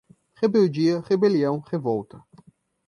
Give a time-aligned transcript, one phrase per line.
[0.41, 2.19] Rebeldia, rebelião, revolta